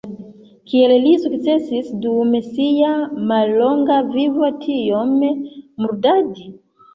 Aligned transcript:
Kiel 0.69 0.93
li 1.01 1.09
sukcesis 1.25 1.91
dum 2.05 2.31
sia 2.45 2.95
mallonga 3.33 3.99
vivo 4.15 4.51
tiom 4.65 5.13
murdadi? 5.29 6.49